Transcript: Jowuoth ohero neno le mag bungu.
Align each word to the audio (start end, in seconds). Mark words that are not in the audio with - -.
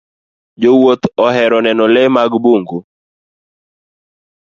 Jowuoth 0.61 1.03
ohero 1.25 1.57
neno 1.65 1.85
le 1.93 2.03
mag 2.15 2.31
bungu. 2.43 2.77